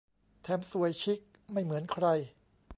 [0.43, 1.19] แถมสวยชิค
[1.51, 2.05] ไม่เหมือนใคร